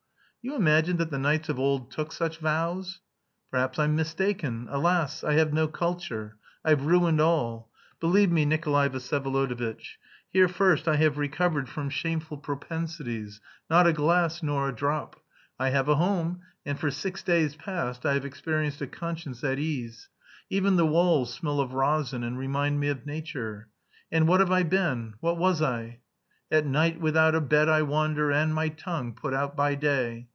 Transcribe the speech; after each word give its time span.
"You 0.43 0.55
imagine 0.55 0.97
that 0.97 1.11
the 1.11 1.19
knights 1.19 1.49
of 1.49 1.59
old 1.59 1.91
took 1.91 2.11
such 2.11 2.39
vows?" 2.39 2.99
"Perhaps 3.51 3.77
I'm 3.77 3.95
mistaken. 3.95 4.65
Alas! 4.71 5.23
I 5.23 5.33
have 5.33 5.53
no 5.53 5.67
culture. 5.67 6.35
I've 6.65 6.87
ruined 6.87 7.21
all. 7.21 7.69
Believe 7.99 8.31
me, 8.31 8.43
Nikolay 8.45 8.89
Vsyevolodovitch, 8.89 9.97
here 10.31 10.47
first 10.47 10.87
I 10.87 10.95
have 10.95 11.19
recovered 11.19 11.69
from 11.69 11.91
shameful 11.91 12.39
propensities 12.39 13.39
not 13.69 13.85
a 13.85 13.93
glass 13.93 14.41
nor 14.41 14.67
a 14.69 14.73
drop! 14.75 15.15
I 15.59 15.69
have 15.69 15.87
a 15.87 15.97
home, 15.97 16.41
and 16.65 16.79
for 16.79 16.89
six 16.89 17.21
days 17.21 17.55
past 17.55 18.03
I 18.03 18.15
have 18.15 18.25
experienced 18.25 18.81
a 18.81 18.87
conscience 18.87 19.43
at 19.43 19.59
ease. 19.59 20.09
Even 20.49 20.75
the 20.75 20.87
walls 20.87 21.31
smell 21.31 21.59
of 21.59 21.73
resin 21.75 22.23
and 22.23 22.35
remind 22.39 22.79
me 22.79 22.87
of 22.87 23.05
nature. 23.05 23.69
And 24.11 24.27
what 24.27 24.39
have 24.39 24.51
I 24.51 24.63
been; 24.63 25.13
what 25.19 25.37
was 25.37 25.61
I? 25.61 25.99
'At 26.53 26.65
night 26.65 26.99
without 26.99 27.33
a 27.35 27.39
bed 27.39 27.69
I 27.69 27.83
wander 27.83 28.29
And 28.31 28.53
my 28.55 28.67
tongue 28.69 29.13
put 29.13 29.33
out 29.35 29.55
by 29.55 29.75
day...' 29.75 30.27